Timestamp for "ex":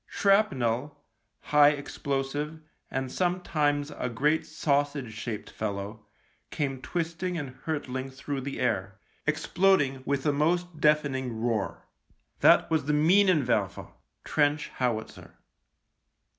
1.73-1.99